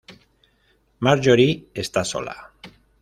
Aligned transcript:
Marjorie 0.97 1.69
está 1.75 2.03
sola. 2.03 2.35